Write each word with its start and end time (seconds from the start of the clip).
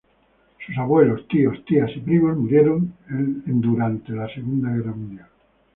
Sus 0.65 0.75
abuelos, 0.79 1.27
tíos, 1.27 1.63
tías 1.63 1.91
y 1.95 1.99
primos 1.99 2.35
murieron 2.35 2.91
en 3.07 3.43
los 3.45 3.61
durante 3.61 4.11
la 4.13 4.27
Segunda 4.33 4.71
Guerra 4.71 4.93
Mundial. 4.95 5.27